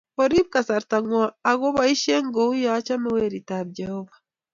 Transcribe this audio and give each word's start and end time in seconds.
Orib 0.21 0.47
kasarta 0.53 0.97
ngwo 1.03 1.21
ako 1.51 1.67
boishee 1.75 2.21
kouyo 2.35 2.71
chame 2.87 3.09
Werit 3.15 3.49
ab 3.57 3.67
Jehovah 3.77 4.17